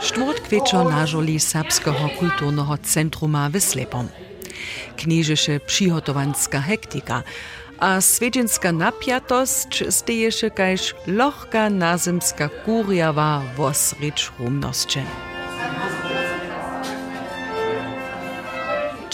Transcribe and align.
Štvrt 0.00 0.40
kvečer 0.46 0.84
nažoli 0.84 1.40
Serbského 1.40 2.10
kultúrneho 2.18 2.76
centruma 2.82 3.48
v 3.48 3.60
Slepom. 3.60 4.08
Knížeše 4.96 5.58
přihotovanská 5.58 6.58
hektika 6.58 7.24
a 7.78 7.98
svedženská 8.00 8.70
napiatosť 8.70 9.90
steješe 9.90 10.50
kajž 10.50 10.94
lohká 11.10 11.68
nazemská 11.68 12.48
kúriava 12.62 13.42
vosrič 13.58 14.30
rumnosće. 14.38 15.02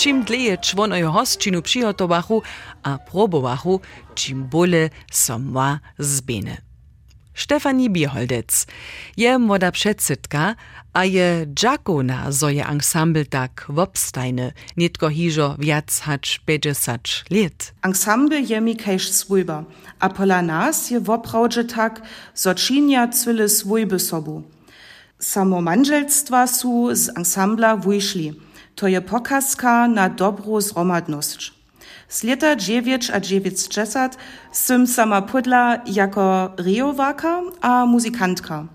Čim 0.01 0.25
dlje 0.25 0.57
čvonojo 0.57 1.13
hostčinu 1.13 1.63
přihotovachu 1.63 2.43
a 2.85 2.99
probovachu, 2.99 3.81
čim 4.15 4.49
bolje 4.49 4.91
somva 5.13 5.79
zbene. 5.99 6.70
Stefanie 7.41 7.91
Bierholdec 7.91 8.67
je 9.17 9.39
młoda 9.39 9.73
przedsydka, 9.73 10.55
a 10.93 11.05
je 11.05 11.47
dżakona, 11.55 12.33
zo 12.33 12.49
je 12.49 12.67
ensemble 12.67 13.25
tak 13.25 13.65
wobstajne, 13.69 14.53
nitko 14.77 15.09
hižo 15.09 15.57
viac 15.59 16.01
hacz 16.01 16.41
50 16.45 17.25
lat. 17.31 17.73
Ensemble 17.83 18.41
je 18.41 18.61
mi 18.61 18.77
kejż 18.77 19.09
swójba, 19.09 19.65
a 20.01 20.09
pola 20.09 20.43
je 20.91 21.01
woprawdże 21.01 21.65
tak, 21.65 22.03
zo 22.35 22.55
činia 22.55 23.09
cwyle 23.09 23.49
swójby 23.49 23.99
sobu. 23.99 24.43
Samo 25.19 25.61
manželstwa 25.61 26.47
su 26.47 26.91
z 26.93 27.09
ensembla 27.17 27.77
wyszli. 27.77 28.35
To 28.75 28.89
je 28.89 29.01
pokazka 29.01 29.89
na 29.89 30.09
dobrą 30.09 30.61
zromadność. 30.61 31.60
Z 32.11 32.25
lata 32.25 32.57
9 32.57 33.11
a 33.11 33.21
910 33.21 34.19
sym 34.53 34.87
sama 34.87 35.23
pudla 35.23 35.77
jako 35.87 36.51
rejowaka 36.59 37.41
a 37.61 37.87
muzykantka. 37.87 38.67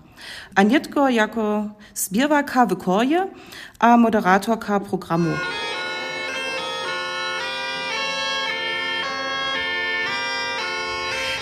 A 0.54 0.62
nietko 0.62 1.08
jako 1.08 1.70
zbierwaka 1.94 2.66
w 2.66 2.76
korje 2.76 3.26
a 3.80 3.96
moderatorka 3.96 4.80
programu. 4.80 5.30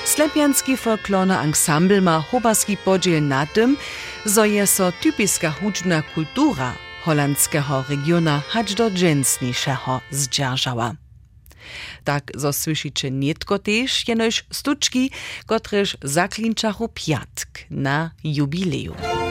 Slepianski 0.05 0.77
folklorny 0.77 1.39
ensemble 1.39 2.01
ma 2.01 2.19
hobarski 2.19 2.77
podziel 2.77 3.23
na 3.23 3.47
tym, 3.47 3.77
zo 4.25 4.45
je 4.45 4.67
so 4.67 4.93
typiska 4.93 5.51
hudźbna 5.51 6.03
kultura 6.15 6.73
holandzkiego 7.05 7.85
regiona 7.89 8.43
hacz 8.49 8.75
do 8.75 8.91
dżęsniejszego 8.91 10.01
zdzierżała. 10.11 11.04
Tak 12.05 12.33
zo 12.35 12.53
słyszycie 12.53 13.11
nietko 13.11 13.59
też 13.59 14.09
jenoś 14.09 14.45
stuczki, 14.53 15.11
kotreż 15.47 15.97
zaklinczachu 16.03 16.89
piatk 16.89 17.59
na 17.71 18.11
jubileum. 18.25 19.24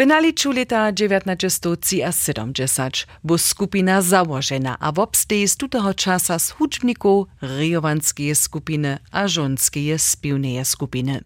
W 0.00 0.06
naliczu 0.06 0.52
leta 0.52 0.92
1970 0.92 3.06
bu 3.24 3.38
skupina 3.38 4.02
założena, 4.02 4.76
a 4.80 4.92
wobstej 4.92 5.48
z 5.48 5.56
tutego 5.56 5.94
czasa 5.94 6.38
z 6.38 6.50
hudźbników 6.50 7.26
rejowanskie 7.42 8.34
skupiny 8.34 8.98
a 9.12 9.28
żonskie 9.28 9.98
spiwneje 9.98 10.64
skupiny. 10.64 11.20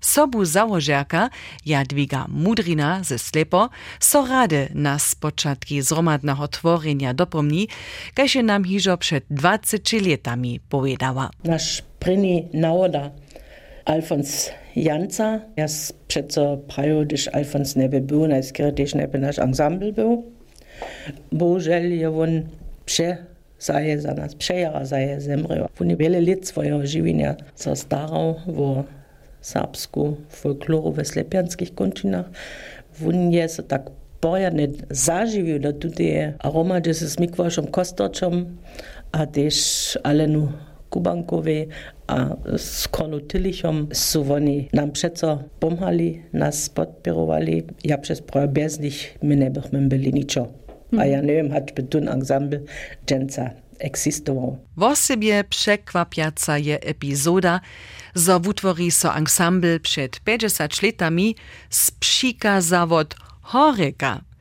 Sobu 0.00 0.44
założerka 0.44 1.30
Jadwiga 1.66 2.26
Mudrina 2.28 3.04
ze 3.04 3.18
Slepo 3.18 3.70
so 4.00 4.26
rady 4.26 4.68
na 4.74 4.98
spoczatki 4.98 5.82
zromadnego 5.82 6.48
tworzenia 6.48 7.14
dopomni, 7.14 7.68
kaž 8.14 8.34
nam 8.34 8.64
hižo 8.64 8.96
przed 8.96 9.24
20 9.30 9.96
latami 10.10 10.60
powiedziała. 10.68 11.30
Nasz 11.44 11.82
pryni 11.98 12.48
nawoda 12.54 13.10
Alfons 13.84 14.50
Janca. 14.74 15.40
Ja 15.56 15.66
přece 16.06 16.40
prajo, 16.74 17.04
když 17.04 17.28
Alfons 17.32 17.74
neby 17.74 18.00
byl, 18.00 18.28
najskýre, 18.28 18.70
když 18.70 18.94
neby 18.94 19.18
náš 19.18 19.38
ensemble 19.38 19.92
byl. 19.92 20.22
Bohužel 21.32 21.82
je 21.82 22.08
on 22.08 22.48
vše 22.84 23.18
zaje 23.60 24.00
za 24.00 24.14
nás, 24.14 24.34
přejara 24.34 24.84
zaje 24.84 25.20
zemřel. 25.20 25.66
On 25.80 25.90
je 25.90 25.96
serbsku 29.42 30.18
folkloru 30.28 30.90
ve 30.94 31.04
slepianských 31.04 31.74
končinách. 31.74 32.30
On 33.02 33.34
je 33.34 33.42
sa 33.48 33.62
tak 33.66 33.90
poriadne 34.22 34.70
zaživil 34.86 35.58
do 35.58 35.74
tutie 35.74 36.38
aromadzie 36.38 36.94
se 36.94 37.10
smikvašom 37.10 37.66
kostočom 37.74 38.46
a 39.12 39.26
tež 39.26 39.56
Alenu 40.06 40.54
Kubankowej 40.92 41.68
a 42.06 42.36
z 42.56 42.88
Konu 42.88 43.20
Tylichom 43.20 43.88
su 43.92 44.32
oni 44.32 44.68
nam 44.72 44.92
przeco 44.92 45.42
pomhali, 45.60 46.22
nas 46.32 46.68
podpierowali. 46.68 47.62
Ja 47.84 47.98
przez 47.98 48.22
prawie 48.22 48.48
bez 48.48 48.80
nich 48.80 49.18
my 49.22 49.36
nie 49.36 49.50
byśmy 49.50 49.80
byli 49.88 50.12
niczo. 50.12 50.48
A 50.98 51.06
ja 51.06 51.20
nie 51.20 51.32
wiem, 51.32 51.50
hać 51.50 51.72
by 51.72 51.82
tun 51.82 52.08
ensemble 52.08 52.60
dżęca 53.06 53.50
existował. 53.78 54.58
W 54.76 54.96
sobie 54.96 55.44
przekwapiaca 55.44 56.58
je 56.58 56.80
epizoda, 56.80 57.60
zo 58.14 58.40
wutwori 58.40 58.90
so 58.90 59.16
ensemble 59.16 59.80
przed 59.80 60.20
50 60.20 60.82
latami 60.82 61.36
z 61.70 61.90
psika 61.90 62.60
zawod 62.60 63.14
Horeka. 63.42 64.31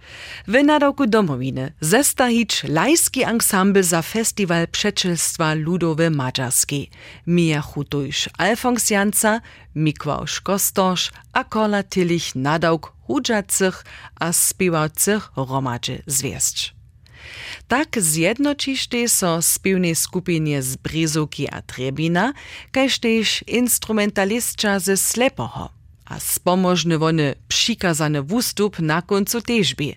W 0.48 0.64
nadawku 0.64 1.08
domowiny 1.08 1.74
zestahić 1.82 2.64
lajski 2.64 3.24
ensemble 3.24 3.84
za 3.84 4.02
festiwal 4.02 4.68
przeczylstwa 4.68 5.54
ludowe 5.54 6.10
mađarskiej. 6.10 6.90
Mija 7.28 7.62
hutujsz 7.62 8.30
Alfons 8.38 8.90
Janca, 8.90 9.42
Mikłausz 9.76 10.42
Kostosz 10.42 11.12
a 11.34 11.44
Kola 11.44 11.84
Tillich 11.84 12.36
nadawk 12.36 12.94
hudżacych 13.08 13.86
a 14.20 14.34
spiewacych 14.34 15.32
romadzie 15.36 16.02
zwieść. 16.08 16.74
Tak 17.68 18.02
zjednočište 18.02 19.08
so 19.08 19.42
spiewnej 19.42 19.96
skupinie 19.96 20.62
z 20.62 20.76
Brizuki 20.76 21.48
a 21.48 21.62
Trebina, 21.62 22.34
kaž 22.72 23.00
tež 23.00 23.44
ze 24.80 24.98
Slepoho 24.98 25.81
a 26.12 26.20
spomožny 26.20 26.98
wony 26.98 27.36
przikazany 27.48 28.22
wustup 28.22 28.80
na 28.80 29.02
końcu 29.02 29.42
teżby. 29.42 29.96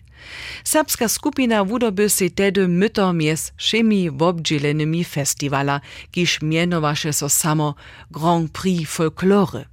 Serbska 0.64 1.08
skupina 1.08 1.64
wudoby 1.64 2.10
si 2.10 2.30
tedy 2.30 2.68
myto 2.68 3.12
mies 3.12 3.52
všemi 3.56 4.10
wobdzielonymi 4.10 5.04
festiwala, 5.04 5.80
kiż 6.10 6.42
mienowaše 6.42 7.12
so 7.12 7.28
samo 7.28 7.74
Grand 8.10 8.52
Prix 8.52 8.90
Folklore. 8.90 9.64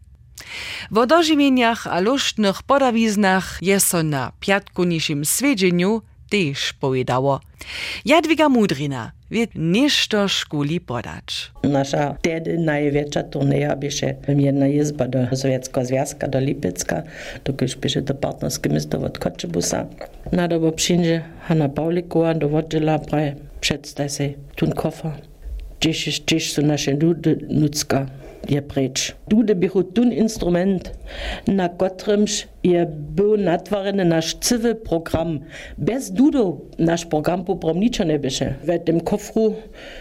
W 0.91 1.05
dożywieniach 1.05 1.87
a 1.87 1.99
luštnych 1.99 2.63
podawiznach 2.63 3.57
je 3.61 3.79
so 3.79 4.03
na 4.03 4.31
piatkunišim 4.39 5.25
swiedzeniu 5.25 6.01
też 6.31 6.73
powiedziało. 6.73 7.39
Jadwiga 8.05 8.49
Mudrina 8.49 9.11
wird 9.31 9.51
ništo 9.55 10.27
škuli 10.27 10.79
podać. 10.79 11.51
Nasza 11.63 12.15
tedy 12.21 12.57
największa 12.57 13.23
turnieja 13.23 13.75
byše 13.75 14.15
jedna 14.27 14.67
jezba 14.67 15.07
do 15.07 15.35
Sowieckiego 15.35 15.85
Związka, 15.85 16.27
do 16.27 16.39
Lipecka, 16.39 17.03
dokiż 17.43 17.75
byše 17.75 18.01
do 18.01 18.13
partnerskie 18.13 18.69
miasto 18.69 19.01
od 19.01 19.19
Koczebusa. 19.19 19.85
Na 20.31 20.47
dobo 20.47 20.71
przyjdzie 20.71 21.21
Hanna 21.41 21.69
Paulikowa 21.69 22.33
do 22.33 22.49
Wodżyla, 22.49 22.99
prawie 22.99 23.35
przedstaw 23.61 24.11
się 24.11 24.33
tun 24.55 24.71
kofa. 24.71 25.17
Dziś, 25.81 26.21
dziś 26.27 26.53
są 26.53 26.61
nasze 26.61 26.91
ludy 26.91 27.39
ludzka 27.49 28.05
je 28.49 28.61
preč. 28.61 29.13
Tudi 29.29 29.53
bi 29.55 29.67
hotun 29.67 30.11
instrument, 30.11 30.91
na 31.47 31.69
kateremž 31.69 32.45
je 32.63 32.85
bil 32.87 33.37
natvoren 33.37 34.01
naš 34.07 34.35
civil 34.41 34.75
program. 34.75 35.39
Brez 35.77 36.09
dudov 36.13 36.61
naš 36.77 37.05
program 37.09 37.45
poprom 37.45 37.79
nič 37.81 38.01
ne 38.05 38.17
bi 38.21 38.29
še. 38.33 38.55
V 38.65 38.77
tem 38.85 39.01
kofru 39.01 39.53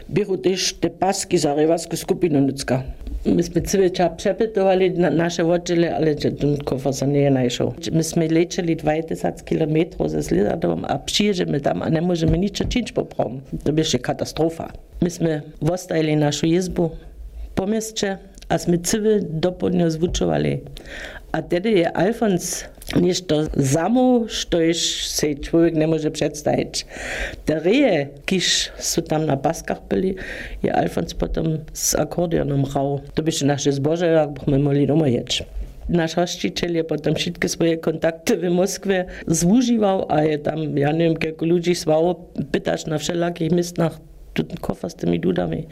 bi 0.08 0.24
hotež 0.24 0.80
te 0.80 0.92
paski 0.92 1.40
za 1.40 1.54
revarsko 1.56 1.96
skupino 1.96 2.40
Nucka. 2.40 2.82
My 3.20 3.44
sme 3.44 3.60
cviča 3.60 4.08
přepetovali 4.16 4.96
na 4.96 5.12
naše 5.12 5.44
vočile, 5.44 5.92
ale 5.92 6.16
že 6.16 6.32
ten 6.32 6.56
kofer 6.64 6.96
sa 6.96 7.04
nie 7.04 7.28
našel. 7.28 7.76
My 7.92 8.00
sme 8.00 8.32
lečeli 8.32 8.72
20 8.72 9.44
km 9.44 10.08
ze 10.08 10.24
Slizadovom 10.24 10.88
a 10.88 10.96
přiježeme 10.96 11.60
tam 11.60 11.84
a 11.84 11.92
nemôžeme 11.92 12.32
nič 12.40 12.64
činč 12.64 12.96
poprom. 12.96 13.44
To 13.60 13.76
by 13.76 13.84
ešte 13.84 14.00
katastrofa. 14.00 14.72
My 15.04 15.12
sme 15.12 15.44
vostajili 15.60 16.16
našu 16.16 16.48
jezbu 16.48 16.96
po 17.52 17.68
meste, 17.68 18.16
a 18.50 18.58
sme 18.58 18.78
cały 18.78 19.22
dopołudnie 19.22 19.90
zwuczowali. 19.90 20.60
A 21.32 21.42
wtedy 21.42 21.70
je 21.70 21.86
Alfons 21.92 22.64
nešto 22.96 23.46
samo, 23.62 24.26
što 24.28 24.60
iš 24.60 25.06
se 25.06 25.34
človek 25.34 25.74
ne 25.74 25.86
može 25.86 26.10
predstaviti. 26.10 26.84
Te 27.44 27.60
reje, 27.60 28.08
tam 29.08 29.26
na 29.26 29.36
baskach 29.36 29.78
byli, 29.90 30.16
je 30.62 30.72
Alfons 30.72 31.14
potom 31.14 31.58
s 31.72 31.94
akordionom 31.94 32.64
hrał. 32.64 33.00
To 33.14 33.22
by 33.22 33.32
się 33.32 33.46
nasze 33.46 33.72
zboże, 33.72 34.06
jak 34.06 34.30
byśmy 34.30 34.58
mogli 34.58 34.86
doma 34.86 35.08
jeść. 35.08 35.42
Nasz 35.88 36.14
hosticiel 36.14 36.74
je 36.74 36.84
potom 36.84 37.14
wszystkie 37.14 37.48
swoje 37.48 37.76
kontakty 37.76 38.36
w 38.36 38.50
Moskwie 38.50 39.04
zużywał, 39.26 40.06
a 40.08 40.22
je 40.22 40.38
tam, 40.38 40.78
ja 40.78 40.92
nie 40.92 41.04
wiem, 41.04 41.16
kilku 41.16 41.44
ludzi 41.44 41.74
słało 41.74 42.14
pytać 42.52 42.86
na 42.86 42.98
wszelakich 42.98 43.52
miejscach, 43.52 44.00
ten 44.34 44.46
kofer 44.60 44.90
z 44.90 44.94
tymi 44.94 45.20
dudami. 45.20 45.66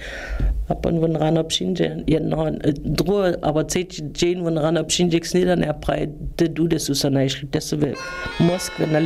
A 0.68 0.74
pan 0.74 1.00
von 1.00 1.16
rano 1.16 1.44
przyjdzie, 1.44 2.04
jedno, 2.06 2.44
drugie, 2.84 3.44
aber 3.44 3.66
trzeci 3.66 4.02
dzień 4.12 4.42
von 4.42 4.58
rano 4.58 4.84
przyjdzie 4.84 5.20
k 5.20 5.26
snidane, 5.26 5.68
a 5.68 5.74
prawie 5.74 6.08
te 6.36 6.48
dudy 6.48 6.78
są 6.78 6.94
się 6.94 7.10
najszli, 7.10 7.48
te 7.48 7.60
są 7.60 7.76
w 7.76 8.40
Moskwie 8.40 8.86
na 8.86 9.00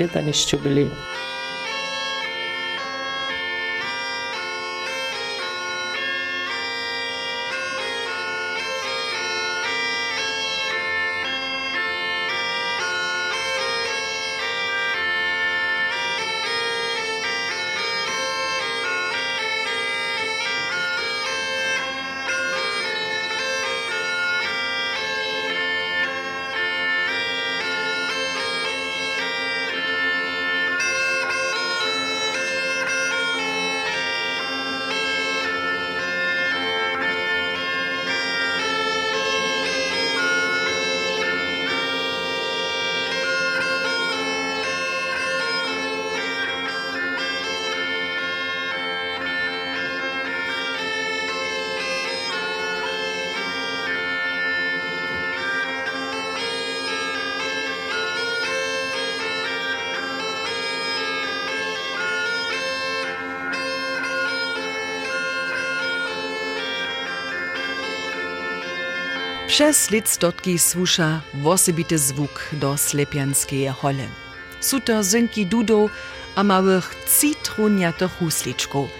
byli. 69.52 69.56
Przez 69.56 69.90
lidstotki 69.90 70.58
słusza 70.58 71.20
wosebity 71.34 71.98
zwuk 71.98 72.48
do 72.52 72.76
slepianskeje 72.76 73.70
hole. 73.70 74.08
Su 74.60 74.80
to 74.80 75.02
zynki 75.02 75.46
dudów 75.46 75.90
a 76.34 76.44
małych 76.44 76.94
citroniatych 77.20 78.12
husliczków. 78.18 78.90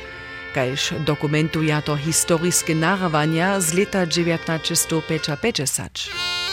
Kajż 0.54 0.94
dokumentuja 1.04 1.82
to 1.82 1.96
historiskie 1.96 2.74
narawania 2.74 3.60
z 3.60 3.74
lata 3.74 4.06
1950. 4.06 5.98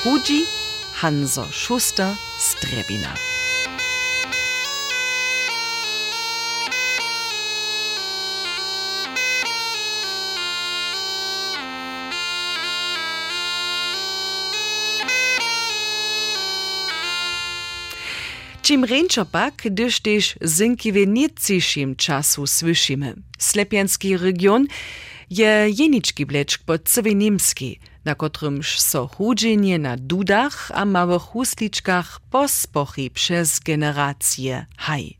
Hudzi 0.04 0.46
Hanzo 0.94 1.46
Schuster 1.46 2.14
z 2.40 2.56
Čim 18.70 18.84
renčo 18.86 19.26
pak, 19.26 19.56
gdyż 19.56 20.00
też 20.00 20.36
zinkiwie 20.46 21.08
niecejszym 21.08 21.96
czasu 21.96 22.48
słyszymy. 22.48 23.16
Slepianski 23.40 24.18
region 24.18 24.68
je 25.30 25.70
jenički 25.78 26.26
blečk 26.26 26.64
pod 26.64 26.84
Cevenimski, 26.90 27.80
na 28.06 28.16
kotrymż 28.16 28.80
so 28.80 29.08
chudzenie 29.08 29.80
na 29.80 29.98
dudach 29.98 30.72
a 30.74 30.86
małych 30.86 31.22
husliczkach 31.22 32.20
pospochi 32.32 33.10
przez 33.12 33.60
generacje 33.60 34.66
haj. 34.78 35.19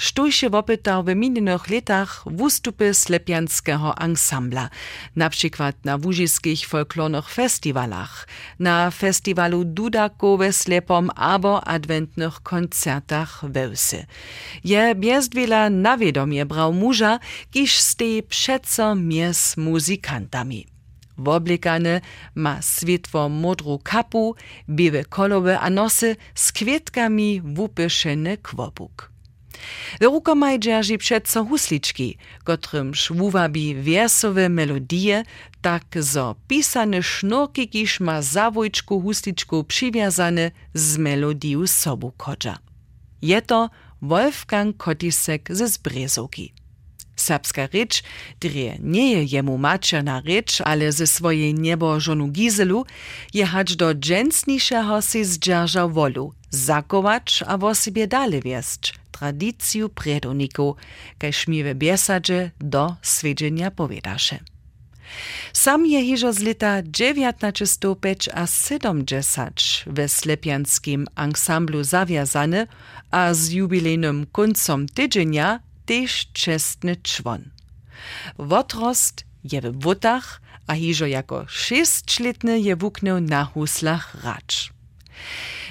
Štój 0.00 0.32
się 0.32 0.50
wopytał 0.50 1.04
w 1.04 1.14
minionych 1.14 1.70
latach 1.70 2.24
wystupy 2.26 2.94
slepianskeho 2.94 3.98
ansambla, 3.98 4.70
na 5.16 5.30
przykład 5.30 5.84
na 5.84 5.98
wużyskich 5.98 6.66
folklornych 6.66 7.28
festiwalach, 7.28 8.28
na 8.58 8.90
festiwalu 8.90 9.64
Dudakowe 9.64 10.52
slepom 10.52 11.10
albo 11.16 11.64
adwentnych 11.68 12.40
koncertach 12.40 13.44
wełsy. 13.44 14.06
Je 14.64 14.94
bezwiela 14.94 15.70
nawiedomie 15.70 16.46
brał 16.46 16.72
muża, 16.72 17.18
kiż 17.50 17.78
stej 17.78 18.22
przeco 18.22 18.94
mies 18.94 19.56
muzykantami. 19.56 20.66
Woblikane 21.18 22.00
ma 22.34 22.62
świetło 22.62 23.28
modru 23.28 23.78
kapu, 23.84 24.34
białe 24.68 25.04
kolowe 25.04 25.60
a 25.60 25.70
nosy 25.70 26.16
z 26.34 26.52
wupyszeny 27.44 28.38
kwobuk. 28.38 29.09
W 30.00 30.04
rukomaj 30.04 30.58
dzierży 30.58 30.98
przeco 30.98 31.44
husliczki, 31.44 32.16
kotrymż 32.44 33.12
wuwabi 33.12 33.74
wiersowe 33.74 34.48
melodie, 34.48 35.24
tak 35.62 35.84
zo 35.98 36.34
pisane 36.48 37.02
sznurki, 37.02 37.68
kiż 37.68 38.00
ma 38.00 38.22
zawojczku 38.22 39.00
husliczku 39.00 39.64
z 40.74 40.98
melodiu 40.98 41.66
sobu 41.66 42.12
kodża. 42.16 42.58
Je 43.22 43.42
to 43.42 43.70
Wolfgang 44.02 44.76
Kotisek 44.76 45.48
ze 45.50 45.68
Zbrezowki. 45.68 46.59
Serbska 47.30 47.66
rycz, 47.66 48.02
drie 48.40 48.78
nie 48.82 49.12
je 49.12 49.24
jemu 49.24 49.58
mačerna 49.58 50.20
rycz, 50.20 50.60
ale 50.60 50.92
ze 50.92 51.06
swojej 51.06 51.54
niebożonu 51.54 52.28
Gizelu, 52.28 52.84
je 53.34 53.46
hacz 53.46 53.74
do 53.74 53.94
dżęsniszego 53.94 55.02
si 55.02 55.24
zdzierżał 55.24 55.90
wolu, 55.90 56.32
zakować 56.50 57.44
a 57.46 57.58
wo 57.58 57.74
sobie 57.74 58.06
dale 58.06 58.40
wieszcz, 58.40 58.94
tradyciju 59.10 59.88
predoniku, 59.88 60.76
kaj 61.18 61.32
šmive 61.32 61.74
biesadže 61.74 62.50
do 62.58 62.96
svedženja 63.02 63.70
povedaše. 63.70 64.38
Sam 65.52 65.86
je 65.86 66.00
hižo 66.02 66.32
z 66.32 66.38
leta 66.42 66.82
1905 66.82 68.28
a 68.34 68.46
70 68.46 69.84
w 69.86 70.08
slepianskim 70.08 71.06
ansamblu 71.14 71.84
zawiązany, 71.84 72.66
a 73.10 73.34
z 73.34 73.50
jubilejnym 73.50 74.26
końcom 74.32 74.86
tydzienia 74.86 75.60
też 75.90 76.26
czestny 76.32 76.96
czwon. 76.96 77.42
Wotrost 78.38 79.24
je 79.44 79.60
w 79.60 79.82
wutach, 79.82 80.40
a 80.66 80.74
hižo 80.74 81.06
jako 81.06 81.46
šestletny 81.48 82.60
je 82.60 82.76
wuknął 82.76 83.20
na 83.20 83.44
huslach 83.44 84.14
racz. 84.24 84.72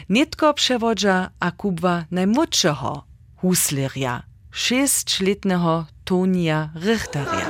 Nitko 0.10 0.54
przewodza 0.54 1.30
a 1.40 1.52
kubwa 1.52 2.06
najmłodszego, 2.12 3.04
huslerja, 3.36 4.24
šestletného 4.52 5.86
Tonia 6.06 6.70
Richterja. 6.76 7.48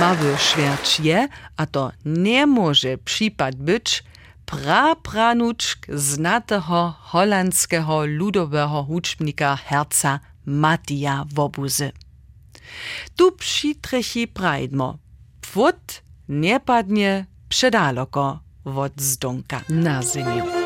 Mały 0.00 0.38
šverč 0.38 1.00
je, 1.00 1.28
a 1.56 1.66
to 1.66 1.92
nie 2.04 2.46
może 2.46 2.98
przypad 2.98 3.54
być, 3.54 4.04
prapranuczk 4.46 5.86
znatego 5.88 6.94
holandzkiego 7.00 8.06
ludowego 8.06 8.84
huczbnika 8.88 9.56
herca 9.56 10.20
Matija 10.46 11.24
Wobuzy. 11.34 11.92
Tu 13.16 13.32
přitrechi 13.32 14.26
prajdmo. 14.26 14.98
Pwód 15.40 16.02
nie 16.28 16.60
padnie 16.60 17.26
przedaloko 17.48 18.40
wod 18.64 18.92
zdonka 19.00 19.60
na 19.68 20.02
ziemię. 20.02 20.61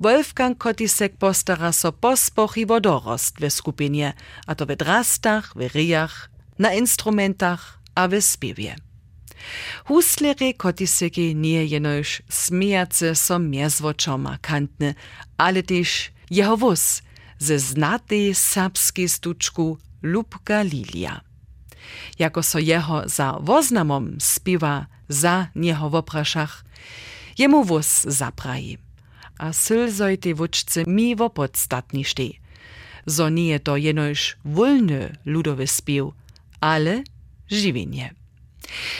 Wolfgang 0.00 0.58
Kotisek 0.58 1.16
postara 1.16 1.72
so 1.72 1.92
pospoch 1.92 2.56
i 2.56 2.66
wodorost 2.66 3.36
w 3.40 3.50
skupinie, 3.50 4.12
a 4.46 4.54
to 4.54 4.66
w 4.66 4.76
drastach, 4.76 5.52
w 5.56 5.74
ryjach, 5.74 6.30
na 6.58 6.74
instrumentach 6.74 7.80
a 7.94 8.08
w 8.08 8.20
spiewie. 8.20 8.76
Huslery 9.84 10.54
Kotiseki 10.54 11.36
nie 11.36 11.64
jenoż 11.64 12.22
smijace 12.28 13.14
so 13.14 13.38
miezwoczoma 13.38 14.38
kantny, 14.38 14.94
ale 15.36 15.62
też 15.62 16.10
jeho 16.30 16.56
wóz 16.56 17.02
ze 17.38 17.58
znatej 17.58 18.34
serbskiej 18.34 19.08
stuczku 19.08 19.78
Lubka 20.02 20.62
Lilia. 20.62 21.20
Jako 22.18 22.42
so 22.42 22.58
jeho 22.58 23.08
za 23.08 23.38
woznamom 23.40 24.20
spiwa 24.20 24.86
za 25.08 25.46
nieho 25.54 25.90
wopraszach, 25.90 26.64
jemu 27.38 27.64
wóz 27.64 28.02
zapraji. 28.02 28.89
A 29.40 29.52
sylzoj 29.52 30.18
tej 30.18 30.34
wuczce 30.34 30.84
miwo 30.86 31.30
podstatni 31.30 32.04
szty. 32.04 32.30
Zo 33.06 33.28
nie 33.28 33.60
to 33.60 33.76
jenoż 33.76 34.36
wolny 34.44 35.16
ludowy 35.24 35.66
spił, 35.66 36.12
ale 36.60 37.02
żywienie. 37.50 38.14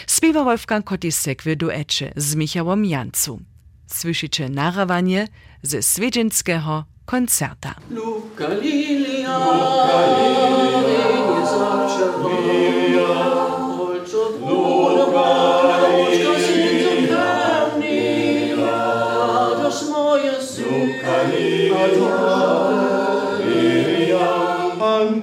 Śpiewa 0.08 0.44
Wolfgang 0.44 0.84
Kotisek 0.84 1.42
w 1.42 1.56
duecie 1.56 2.12
z 2.16 2.34
Michałem 2.34 2.84
Jancu. 2.84 3.40
Słyszycie 3.86 4.48
narawanie 4.48 5.28
ze 5.62 5.82
swiedzinskiego 5.82 6.84
koncerta. 7.06 7.74
Luka 7.90 8.48
Lilia, 8.48 9.38
Luka 9.38 10.08
Lilia, 10.08 11.20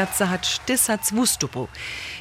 Wiaca 0.02 0.26
hać 0.26 0.60
tysac 0.60 1.12
wustupów. 1.12 1.70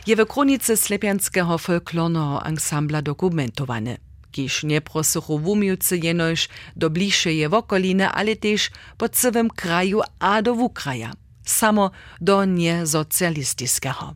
Je 0.07 0.17
w 0.17 0.27
kronice 0.27 0.77
slepianskiego 0.77 1.59
folklornego 1.59 2.43
ansambla 2.43 3.03
dokumentowane. 3.03 3.97
Kiż 4.31 4.65
nie 4.65 4.81
prosuchu 4.81 5.39
wumiucy 5.39 5.99
jenoż 5.99 6.49
do 6.77 6.91
bliższej 6.91 7.49
wokoliny, 7.49 8.09
ale 8.09 8.37
też 8.37 8.71
po 8.99 9.09
całym 9.09 9.51
kraju 9.51 10.01
a 10.19 10.43
do 10.43 10.55
wukraja. 10.55 11.13
Samo 11.45 11.91
do 12.21 12.45
niesocjalistycznego. 12.45 14.15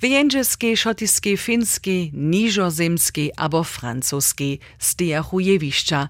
Wyjędrzeskie, 0.00 0.76
szotiskie, 0.76 1.36
finskie, 1.36 2.10
niżozemskie 2.12 3.40
albo 3.40 3.64
francuskie 3.64 4.56
stejachu 4.78 5.40
jewiszcza, 5.40 6.08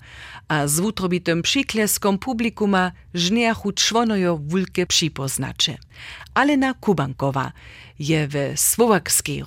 a 0.49 0.67
z 0.67 0.81
wutrobitym 0.81 1.43
przykleskom 1.43 2.19
publikuma 2.19 2.93
żniachu 3.15 3.73
czwonojo 3.73 4.37
wulke 4.37 4.87
przypoznacze. 4.87 5.79
Alena 6.35 6.75
Kubankowa 6.75 7.53
je 7.99 8.29
we 8.29 8.57
słowakskiej. 8.57 9.45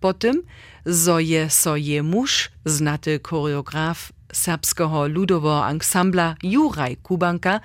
Potem, 0.00 0.42
zo 0.86 1.18
je 1.18 1.50
so 1.50 1.76
je 1.76 2.02
muž, 2.02 2.50
znaty 2.64 3.20
choreograf 3.22 4.12
serbskiego 4.32 5.06
ludowo 5.06 5.64
ansambla 5.64 6.34
Juraj 6.42 6.96
Kubanka, 6.96 7.60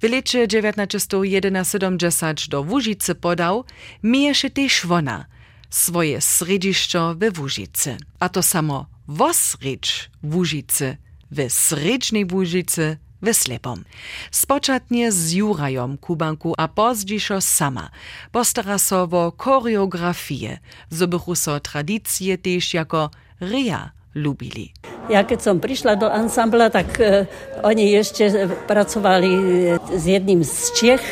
w 0.00 0.02
lecie 0.02 0.48
1971 0.48 2.50
do 2.50 2.60
Łużycy 2.60 3.14
podał, 3.14 3.64
miejesze 4.02 4.50
też 4.50 4.86
wona 4.86 5.26
swoje 5.70 6.20
srediszczo 6.20 7.14
we 7.14 7.30
Łużycy. 7.38 7.96
A 8.20 8.28
to 8.28 8.42
samo 8.42 8.86
wosredź 9.08 10.10
Łużycy, 10.22 10.96
we 11.30 11.50
sredźnej 11.50 12.26
Łużycy, 12.32 12.96
we 13.22 13.34
Slepom. 13.34 13.84
Spoczatnie 14.30 15.12
z 15.12 15.32
Jurajom 15.32 15.98
Kubanku, 15.98 16.54
a 16.58 16.68
pozdzišo 16.68 17.40
sama 17.40 17.90
postara 18.32 18.78
so 18.78 19.06
wo 19.06 19.32
choreografię, 19.38 20.58
zobychu 20.90 21.34
so 21.34 21.60
tradycje 21.60 22.38
też 22.38 22.74
jako 22.74 23.10
ria 23.40 23.90
lubili. 24.14 24.72
Ja 25.10 25.26
keď 25.26 25.42
som 25.42 25.56
prišla 25.58 25.98
do 25.98 26.06
ansambla, 26.06 26.70
tak 26.70 26.94
e, 27.02 27.26
oni 27.66 27.98
ešte 27.98 28.46
pracovali 28.70 29.30
s 29.90 30.04
jedným 30.06 30.46
z 30.46 30.70
Čech. 30.78 31.04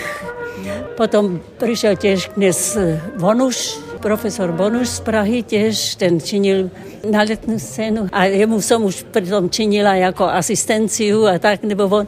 Potom 0.94 1.42
prišiel 1.58 1.98
tiež 1.98 2.38
dnes 2.38 2.78
Bonuš, 3.18 3.82
profesor 3.98 4.54
Bonuš 4.54 4.98
z 4.98 5.00
Prahy 5.02 5.42
tiež, 5.42 5.98
ten 5.98 6.22
činil 6.22 6.70
na 7.02 7.26
letnú 7.26 7.58
scénu. 7.58 8.06
A 8.14 8.30
jemu 8.30 8.62
som 8.62 8.86
už 8.86 9.10
pritom 9.10 9.50
činila 9.50 9.98
ako 9.98 10.30
asistenciu 10.30 11.26
a 11.26 11.42
tak, 11.42 11.66
nebo 11.66 11.90
on, 11.90 12.06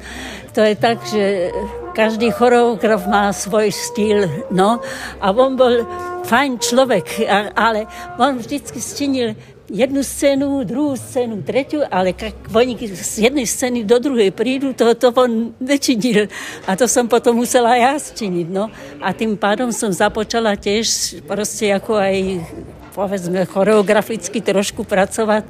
to 0.55 0.63
je 0.63 0.75
tak, 0.79 1.03
že 1.11 1.51
každý 1.91 2.31
choreograf 2.31 3.03
má 3.11 3.35
svoj 3.35 3.75
styl, 3.75 4.31
no, 4.55 4.79
a 5.19 5.27
on 5.35 5.59
bol 5.59 5.83
fajn 6.23 6.63
človek, 6.63 7.27
ale 7.59 7.91
on 8.15 8.39
vždycky 8.39 8.79
činil 8.79 9.35
jednu 9.71 10.03
scénu, 10.03 10.67
druhú 10.67 10.99
scénu, 10.99 11.47
tretiu, 11.47 11.87
ale 11.87 12.11
oni 12.51 12.75
z 12.91 13.31
jednej 13.31 13.47
scény 13.47 13.87
do 13.87 14.03
druhej 14.03 14.35
prídu, 14.35 14.75
to, 14.75 14.91
to 14.99 15.15
on 15.15 15.55
nečinil. 15.63 16.27
A 16.67 16.75
to 16.75 16.91
som 16.91 17.07
potom 17.07 17.39
musela 17.39 17.79
ja 17.79 17.95
činiť. 17.97 18.47
No. 18.51 18.67
A 18.99 19.15
tým 19.15 19.39
pádom 19.39 19.71
som 19.71 19.95
započala 19.95 20.59
tiež 20.59 21.23
proste 21.25 21.71
ako 21.71 22.03
aj 22.03 22.17
povedzme 22.91 23.47
choreograficky 23.47 24.43
trošku 24.43 24.83
pracovať. 24.83 25.47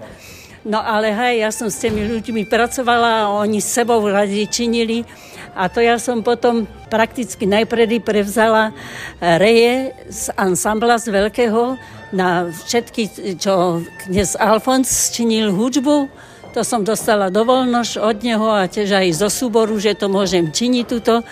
No 0.61 0.77
ale 0.77 1.09
hej, 1.17 1.41
ja 1.41 1.49
som 1.49 1.73
s 1.73 1.81
tými 1.81 2.05
ľuďmi 2.05 2.45
pracovala 2.45 3.33
oni 3.33 3.65
s 3.65 3.73
sebou 3.81 4.05
radi 4.05 4.45
činili 4.45 5.09
a 5.57 5.73
to 5.73 5.81
ja 5.81 5.97
som 5.97 6.21
potom 6.21 6.69
prakticky 6.93 7.49
najpredy 7.49 8.05
prevzala 8.05 8.77
reje 9.19 9.97
z 10.13 10.29
ansambla 10.37 11.01
z 11.01 11.17
veľkého 11.17 11.81
na 12.11 12.51
všetky, 12.51 13.35
čo 13.39 13.83
kniaz 14.07 14.35
Alfons 14.35 15.15
činil 15.15 15.55
hudbu, 15.55 16.11
to 16.51 16.67
som 16.67 16.83
dostala 16.83 17.31
dovolnosť 17.31 17.95
od 18.03 18.17
neho 18.27 18.51
a 18.51 18.67
tiež 18.67 18.91
aj 18.91 19.23
zo 19.23 19.29
súboru, 19.31 19.79
že 19.79 19.95
to 19.95 20.11
môžem 20.11 20.51
činiť 20.51 20.85
tuto. 20.91 21.23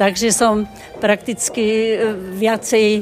Takže 0.00 0.32
som 0.32 0.64
prakticky 0.96 1.92
e, 1.92 2.16
viacej 2.40 2.86
e, 2.96 3.00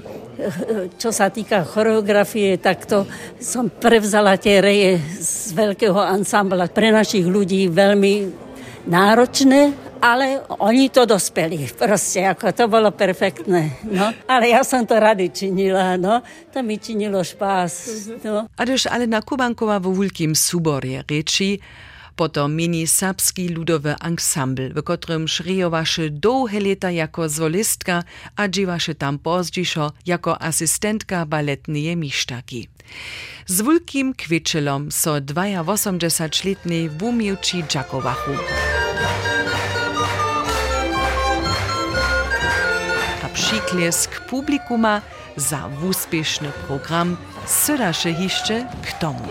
čo 0.98 1.14
sa 1.14 1.30
týka 1.30 1.62
choreografie, 1.62 2.58
tak 2.58 2.90
to 2.90 3.06
som 3.38 3.70
prevzala 3.70 4.34
tie 4.34 4.58
reje 4.58 4.98
z 5.22 5.54
veľkého 5.54 5.94
ansambla. 5.94 6.66
Pre 6.66 6.90
našich 6.90 7.22
ľudí 7.22 7.70
veľmi 7.70 8.14
náročné, 8.90 9.89
ale 10.00 10.40
oni 10.48 10.88
to 10.88 11.06
dospeli. 11.06 11.68
Proste, 11.78 12.24
ako 12.24 12.52
to 12.52 12.64
bolo 12.68 12.90
perfektné. 12.90 13.76
No. 13.84 14.12
Ale 14.26 14.48
ja 14.48 14.64
som 14.64 14.88
to 14.88 14.96
rady 14.96 15.28
činila, 15.28 16.00
no. 16.00 16.24
To 16.52 16.64
mi 16.64 16.80
činilo 16.80 17.20
špás. 17.24 17.72
No. 18.24 18.48
A 18.56 18.60
když 18.64 18.88
ale 18.88 19.06
na 19.06 19.20
Kubankova 19.20 19.78
vo 19.78 19.92
veľkým 19.92 20.32
súborie 20.32 21.04
reči, 21.04 21.60
potom 22.20 22.52
mini 22.52 22.84
serbski 22.86 23.48
ludowy 23.48 23.96
ensemble, 24.04 24.68
w 24.68 24.82
którym 24.82 25.28
szriowaše 25.28 26.10
długie 26.10 26.60
lata 26.60 26.90
jako 26.90 27.28
solistka, 27.28 28.04
a 28.36 28.48
dziwaše 28.48 28.94
tam 28.94 29.18
pozdźiszo 29.18 29.92
jako 30.06 30.42
asystentka 30.42 31.26
baletnej 31.26 31.96
misztaki. 31.96 32.68
Z 33.46 33.62
wielkim 33.62 34.14
kwiczelom 34.14 34.92
so 34.92 35.20
82-letni 35.20 36.88
wumiewci 36.88 37.64
Dżakowachu. 37.64 38.30
Przyklesk 43.34 44.20
publikuma 44.20 45.02
za 45.36 45.70
uspieszny 45.90 46.48
program 46.66 47.16
sydasze 47.46 48.14
hiszcze 48.14 48.66
k 48.82 48.92
tomu. 48.92 49.28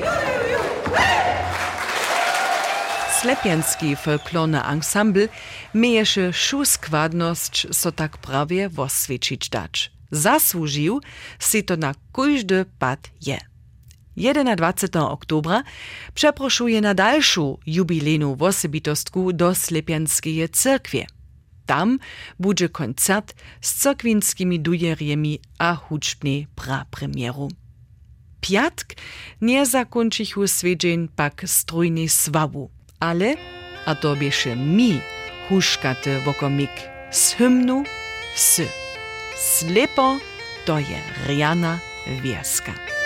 Slepianski 3.21 3.95
folklorny 3.95 4.63
ensemble 4.63 5.27
mieješe 5.73 6.33
šu 6.33 6.65
składność 6.65 7.67
so 7.71 7.91
tak 7.91 8.17
prawie 8.17 8.69
woswiecić 8.69 9.49
dać. 9.49 9.91
Zasłużył 10.11 11.01
si 11.39 11.63
to 11.63 11.77
na 11.77 11.93
każdy 12.13 12.65
pad 12.79 12.99
je. 13.21 13.37
21. 14.17 15.01
oktobra 15.01 15.63
przeproszuje 16.13 16.81
na 16.81 16.93
dalszą 16.93 17.57
jubilejną 17.65 18.37
osobitostku 18.39 19.33
do 19.33 19.55
Slepianskiej 19.55 20.49
cyrkwie. 20.49 21.18
Tam 21.69 21.99
bude 22.41 22.65
koncert 22.73 23.37
z 23.61 23.69
cokvinskimi 23.85 24.57
dujerjemi 24.57 25.37
a 25.61 25.77
hučbnej 25.77 26.49
prapremieru. 26.57 27.53
Piatk 28.41 28.97
nie 29.41 29.65
zakończychu 29.65 30.47
swiedzień 30.47 31.07
pak 31.15 31.43
strujnej 31.45 32.09
swabu, 32.09 32.69
ale, 32.99 33.35
a 33.85 33.95
to 33.95 34.15
bieše 34.15 34.55
mi, 34.55 34.97
huškate 35.49 36.25
wokomik 36.25 36.73
z 37.11 37.37
hymnu 37.37 37.83
sy. 38.35 38.65
Slepo 39.37 40.17
to 40.65 40.79
je 40.79 40.99
riana 41.27 41.79
wieska. 42.23 42.98